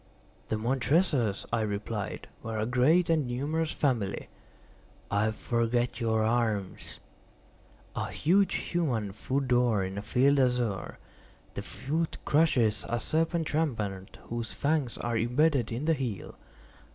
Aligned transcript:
"The 0.47 0.55
Montresors," 0.57 1.45
I 1.53 1.61
replied, 1.61 2.27
"were 2.41 2.57
a 2.57 2.65
great 2.65 3.07
and 3.07 3.27
numerous 3.27 3.71
family." 3.71 4.29
"I 5.11 5.29
forget 5.29 6.01
your 6.01 6.23
arms." 6.23 6.99
"A 7.95 8.09
huge 8.09 8.55
human 8.55 9.11
foot 9.11 9.47
d'or, 9.47 9.83
in 9.83 9.99
a 9.99 10.01
field 10.01 10.39
azure; 10.39 10.97
the 11.53 11.61
foot 11.61 12.17
crushes 12.25 12.83
a 12.89 12.99
serpent 12.99 13.53
rampant 13.53 14.17
whose 14.29 14.53
fangs 14.53 14.97
are 14.97 15.15
imbedded 15.15 15.71
in 15.71 15.85
the 15.85 15.93
heel." 15.93 16.35